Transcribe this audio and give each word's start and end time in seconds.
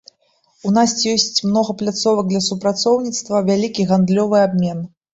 У 0.69 0.71
нас 0.77 0.95
ёсць 1.11 1.43
многа 1.51 1.77
пляцовак 1.83 2.33
для 2.33 2.43
супрацоўніцтва, 2.49 3.45
вялікі 3.53 3.89
гандлёвы 3.95 4.47
абмен. 4.51 4.87